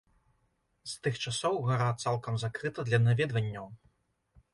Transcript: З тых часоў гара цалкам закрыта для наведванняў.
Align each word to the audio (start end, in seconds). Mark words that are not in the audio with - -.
З 0.93 1.03
тых 1.07 1.19
часоў 1.27 1.59
гара 1.67 1.89
цалкам 2.05 2.39
закрыта 2.45 2.79
для 2.89 2.99
наведванняў. 3.05 3.67